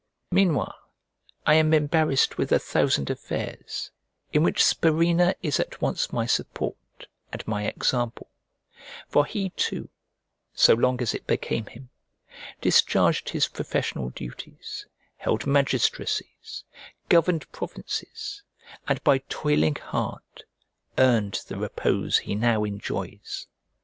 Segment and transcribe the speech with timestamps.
[0.31, 0.79] Meanwhile
[1.45, 3.91] I am embarrassed with a thousand affairs,
[4.33, 8.31] in which Spurinna is at once my support and my example:
[9.07, 9.89] for he too,
[10.55, 11.91] so long as it became him,
[12.61, 14.87] discharged his professional duties,
[15.17, 16.63] held magistracies,
[17.07, 18.41] governed provinces,
[18.87, 20.45] and by toiling hard
[20.97, 23.45] earned the repose he now enjoys.